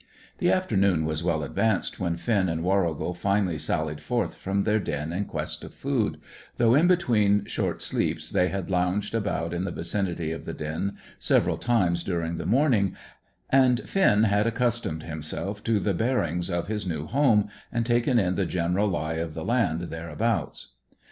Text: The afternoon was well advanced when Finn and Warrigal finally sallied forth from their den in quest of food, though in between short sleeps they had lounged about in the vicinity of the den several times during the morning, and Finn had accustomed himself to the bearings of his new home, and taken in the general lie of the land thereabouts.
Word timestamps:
The 0.39 0.51
afternoon 0.51 1.05
was 1.05 1.23
well 1.23 1.43
advanced 1.43 1.99
when 1.99 2.17
Finn 2.17 2.49
and 2.49 2.63
Warrigal 2.63 3.13
finally 3.13 3.59
sallied 3.59 4.01
forth 4.01 4.33
from 4.33 4.63
their 4.63 4.79
den 4.79 5.13
in 5.13 5.25
quest 5.25 5.63
of 5.63 5.75
food, 5.75 6.19
though 6.57 6.73
in 6.73 6.87
between 6.87 7.45
short 7.45 7.83
sleeps 7.83 8.31
they 8.31 8.47
had 8.47 8.71
lounged 8.71 9.13
about 9.13 9.53
in 9.53 9.63
the 9.63 9.69
vicinity 9.71 10.31
of 10.31 10.45
the 10.45 10.55
den 10.55 10.97
several 11.19 11.59
times 11.59 12.03
during 12.03 12.37
the 12.37 12.47
morning, 12.47 12.95
and 13.51 13.87
Finn 13.87 14.23
had 14.23 14.47
accustomed 14.47 15.03
himself 15.03 15.63
to 15.65 15.79
the 15.79 15.93
bearings 15.93 16.49
of 16.49 16.65
his 16.65 16.87
new 16.87 17.05
home, 17.05 17.49
and 17.71 17.85
taken 17.85 18.17
in 18.17 18.33
the 18.33 18.45
general 18.47 18.87
lie 18.87 19.17
of 19.21 19.35
the 19.35 19.45
land 19.45 19.81
thereabouts. 19.91 20.69